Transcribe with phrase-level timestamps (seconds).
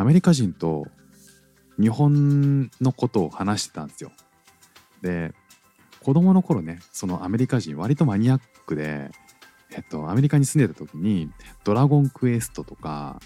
[0.00, 0.86] アメリカ人と
[1.78, 4.10] 日本のことを話してたんですよ
[5.02, 5.32] で
[6.02, 9.10] 子供の頃ねそのアメリカ人割とマニアックで
[9.72, 11.30] えっと、アメリカに住んでた時に
[11.62, 13.20] 「ドラゴンクエスト」とか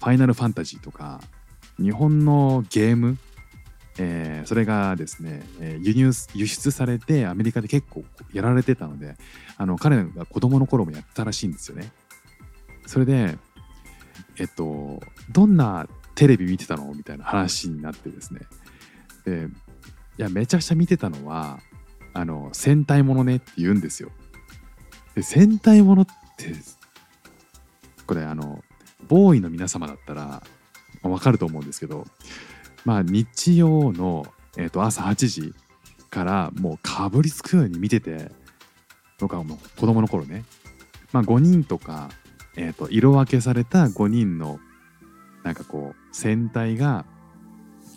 [0.00, 1.20] ファイナルファンタジーとか
[1.80, 3.16] 日本のゲーム、
[3.98, 9.16] えーそれがですね、えー輸入輸出されてアメリカで結構やられてたので
[9.56, 11.92] あの彼が子供の頃もやったらしいんですよね。
[12.86, 13.38] それで
[14.36, 15.86] えっとどんな
[16.18, 18.40] テレビ見てたのみたいな話になってですね
[19.24, 19.46] で
[20.18, 21.60] いやめちゃくちゃ見てたのは
[22.12, 24.10] あの戦隊ものねって言うんですよ。
[25.14, 26.06] で戦隊ものっ
[26.36, 26.54] て
[28.04, 28.64] これあの
[29.06, 30.42] ボーイの皆様だったら
[31.02, 32.04] わかると思うんですけど
[32.84, 35.54] まあ日曜の、えー、と朝8時
[36.10, 38.32] からもうかぶりつくように見てて
[39.20, 40.42] 僕はもう子供の頃ね、
[41.12, 42.08] まあ、5人とか、
[42.56, 44.58] えー、と色分けされた5人の
[45.44, 47.06] なんかこう戦隊が、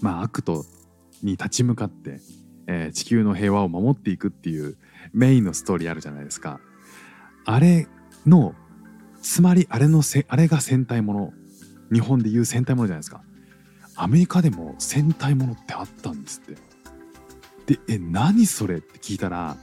[0.02, 0.66] まあ、悪と
[1.24, 2.20] に立ち向かって、
[2.68, 4.78] えー地球の平和を守っていくっていう
[5.14, 6.60] メインのストーリーあるじゃないですか。
[7.46, 7.88] あれ
[8.26, 8.54] の
[9.22, 11.34] つまりあれのせあれが戦隊もの
[11.92, 13.24] 日本でいう戦隊ものじゃないですか。
[13.96, 16.48] アメリカでも戦隊ものってあったんですっ
[17.68, 17.76] て。
[17.76, 19.56] でえ何それって聞いたら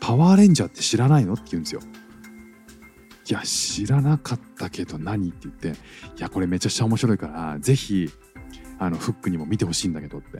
[0.00, 1.80] パワーレンジャーって知らないのって言うんですよ。
[3.28, 5.72] いや知らなかったけど何って言ってい
[6.18, 8.10] やこれめちゃくちゃ面白いからぜひ
[8.78, 10.38] あのフックにも見てほしいんだけどって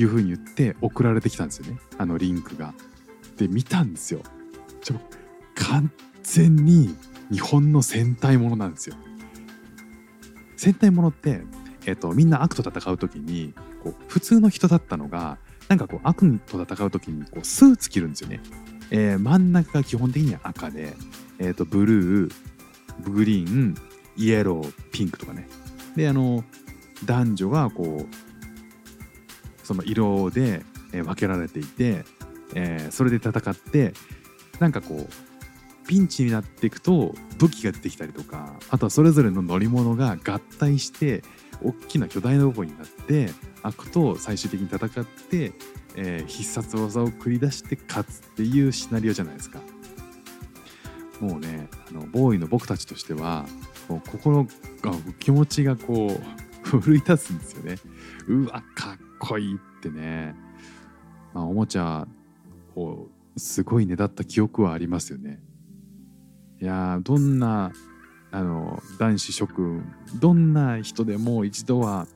[0.00, 2.74] いう風に言って送られてきたんですよねあのリンクが
[3.36, 4.22] で見たんですよ
[4.80, 4.94] ちょ
[5.56, 5.90] 完
[6.22, 6.94] 全に
[7.30, 8.96] 日本の戦隊ものなんですよ。
[10.56, 11.42] 戦隊ものって、
[11.86, 15.38] えっとみんな悪と戦う時にこう普通の人だったのが
[15.68, 18.40] なんかこう悪と戦う時にこうスーツ着るんですよね。
[18.90, 20.94] えー真ん中が基本的には赤で、
[21.38, 22.34] えっとブルー
[23.10, 23.74] グリーン
[24.16, 25.48] イエローピンクとかね。
[25.94, 26.44] であの
[27.04, 32.04] 男女がこうその色でえ分けられていて、
[32.54, 33.92] えーそれで戦って
[34.58, 41.22] なんかこうピンチになっていくと武器が出てきたりとかあとはそれぞれの乗り物が合体して
[41.62, 43.30] 大きな巨大なロボになって
[43.62, 45.52] 悪と最終的に戦って、
[45.96, 49.60] えー必殺技を繰り出して勝つっていうシナリオじゃないですか。
[51.20, 53.46] もうねあのボーイの僕たちとしては
[53.88, 54.50] こう心が
[55.18, 56.20] 気持ちがこう
[56.66, 57.76] 奮い立つんですよね。
[58.26, 60.34] うわかっこいいってね。
[61.32, 62.08] まあ、おもちゃ
[62.74, 65.40] をすごいねだった記憶はありますよね。
[66.60, 67.72] いやどんな
[68.32, 69.84] あの男子諸君
[70.20, 72.08] どんな人でも一度は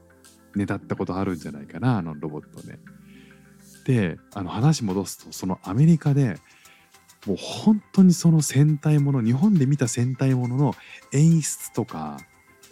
[0.57, 2.81] ねだったことあるんじゃないかなあのロボットね。
[3.85, 6.39] であの話戻すとそのアメリカで
[7.27, 10.75] もう本当にその戦隊もの日本で見た戦隊ものの
[11.13, 12.19] 演出とか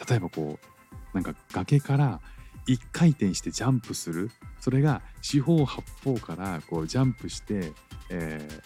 [0.08, 2.20] 例えばこうなんか崖から
[2.66, 4.30] 一回転してジャンプする。
[4.60, 7.72] それが四方八方からこうジャンプして、
[8.10, 8.62] えー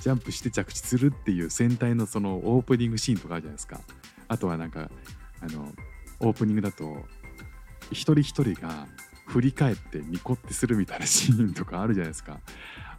[0.00, 3.80] ジャンプして着地するっていう戦隊のそのオープニングシーンとかあるじゃないですか。
[4.28, 4.90] あとはなんか
[5.40, 5.72] あの
[6.20, 7.04] オープニングだと
[7.90, 8.86] 一人一人が
[9.26, 12.40] 振り返ってニコってするみたいなシーンとかあるじゃないですか。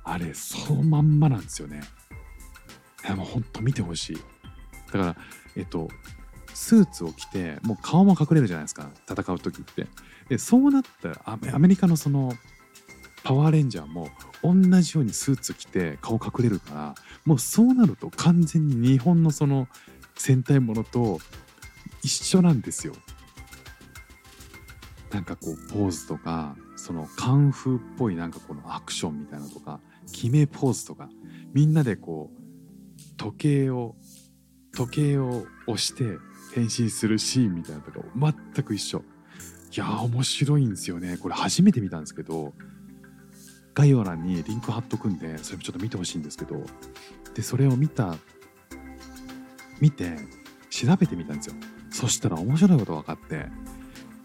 [0.03, 1.81] あれそのまんまなんですよね。
[3.09, 4.17] やもうほんと見てほしい。
[4.87, 5.15] だから
[5.55, 5.89] えっと
[6.53, 8.89] スーツを着てもう顔も隠れるじゃないですか。
[9.09, 9.87] 戦う時って。
[10.29, 12.33] でそうなったらアメリカのその
[13.23, 14.09] パワーレンジャーも
[14.43, 16.95] 同じようにスーツ着て顔隠れるから
[17.25, 19.67] もうそうなると完全に日本のその
[20.15, 21.19] 戦隊ものと
[22.03, 22.93] 一緒なんですよ。
[25.11, 29.79] なんかこうポーズとかそのカンフーっぽいなんかこのアクションみたいなとか
[30.11, 31.09] 決めポーズとか
[31.53, 32.46] みんなでこう
[33.17, 33.95] 時計を
[34.73, 36.17] 時計を押して
[36.53, 38.05] 変身するシーンみたいなのとか
[38.53, 39.03] 全く一緒。
[39.75, 41.17] いや面白いんですよね。
[41.17, 42.53] これ初めて見たんですけど
[43.77, 46.63] 概要欄にリンク貼っとくんでそれもちょっと見てほしいんですけど
[47.35, 48.15] でそれを見た
[49.79, 50.17] 見て
[50.71, 51.55] 調べてみたんですよ
[51.91, 53.45] そしたら面白いこと分かって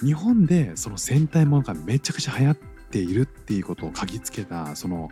[0.02, 2.56] 日本でその戦隊ものがめちゃくちゃ流行っ
[2.90, 5.10] ているっていうことを嗅ぎつけたその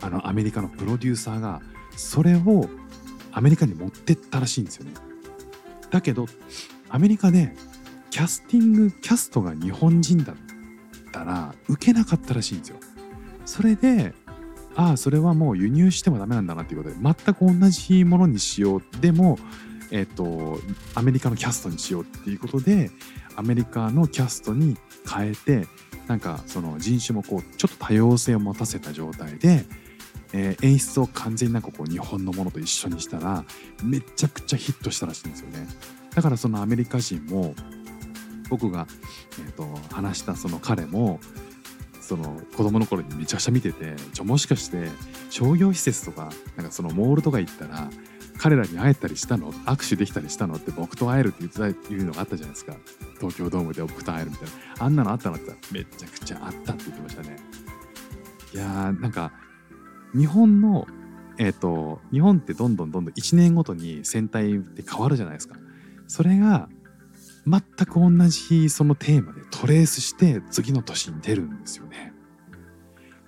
[0.00, 1.60] あのアメリカのプロデューサーが
[1.96, 2.68] それを
[3.32, 4.92] アメリカに持ってったらしいんですよね。
[5.90, 6.26] だけど
[6.88, 7.54] アメリカで
[8.10, 10.36] キャスティングキャストが日本人だっ
[11.12, 12.76] たら受けなかったらしいんですよ。
[13.44, 14.12] それで
[14.76, 18.82] ああそれはもう輸入してもダメなんだなっていうことで全く同じものにしよう。
[19.00, 19.38] でも
[19.90, 20.60] えっ、と
[20.94, 22.90] アメリカのキャストにしようっていうことで
[23.34, 24.76] アメリカのキャストに
[25.12, 25.66] 変えて
[26.06, 29.64] なんかその人種もこうちょっと多様性を持たせた状態で、
[30.32, 33.44] えー演出を完全になんかこう日本のものと一緒にしたら
[33.82, 35.66] めちゃくちゃヒットしたらしいんですよね。
[36.14, 37.54] だからそのアメリカ人も
[38.48, 38.86] 僕が、
[39.38, 41.20] えー、と話したその彼も
[42.00, 44.88] その子供の頃にめちゃくちゃ見ててちょもしかして
[45.30, 47.88] 商業施設とかなんかそのモールとか行ったら
[48.38, 49.52] 彼らに会えたりしたの？
[49.52, 50.54] 握手できたりしたの？
[50.54, 52.74] って僕と会えるって言ってたいうのがあったじゃないですか。
[53.18, 54.84] 東京ドームで僕と会えるみたいな。
[54.84, 57.36] あんなのあったのって言ったらめちゃくちゃあったって言ってましたね。
[58.54, 59.32] いやーなんか
[60.14, 60.86] 日本の
[61.38, 65.56] えっ、と日本ってどんどんどんどん1年ごとに戦隊って変わるじゃないですか
[66.06, 66.68] それが
[67.46, 72.12] 全く同じそのテーマでトレースして次の年に出るんですよね。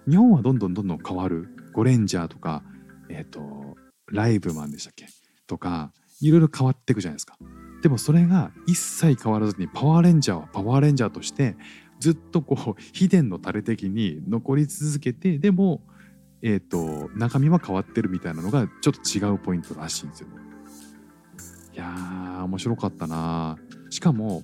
[0.08, 1.49] 日本はどんどんどんどん変わる。
[1.73, 2.62] ゴレンジャーとか、
[3.08, 3.76] えっ、と、
[4.11, 5.06] ライブマンでしたっけ？
[5.46, 7.38] とか、いろいろ変わっていくじゃないですか。
[7.82, 11.56] でもそれが一切変わらずにパワーレンジャーはパワーレンジャーとして
[11.99, 15.82] ずっとこう秘伝のタレ的に残り続けてでも
[16.42, 20.28] えっ、と中身は変わってるみたいなのがちょっと違うポイントらしいんですよ。
[21.72, 23.56] いやー面白かったな。
[23.90, 24.42] しかも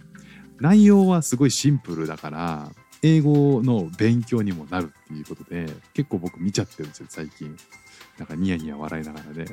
[0.61, 2.71] 内容はすごいシンプルだから
[3.03, 7.57] 英語の勉強にもなるっていうことで結構僕見ちゃってるんですよ最近。
[8.19, 9.47] なんかニヤニヤ笑いながらで。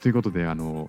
[0.00, 0.86] ということであの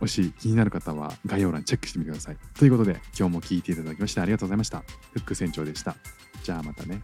[0.00, 2.36] もし気になる方は概要欄チェックしてみてください。
[2.54, 4.82] ということで今日も聞いていただきましてありがとうございました。
[5.12, 5.96] フック船長でした。
[6.42, 7.02] じゃあまたね。